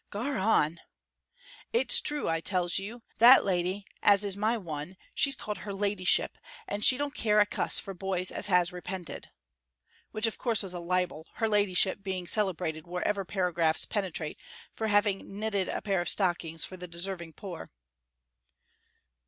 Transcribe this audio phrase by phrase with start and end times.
[0.09, 0.79] "Gar on!"
[1.71, 3.03] "It's true, I tells you.
[3.19, 7.45] That lady as is my one, she's called her ladyship, and she don't care a
[7.45, 9.29] cuss for boys as has repented,"
[10.09, 14.39] which of course was a libel, her ladyship being celebrated wherever paragraphs penetrate
[14.73, 17.69] for having knitted a pair of stockings for the deserving poor.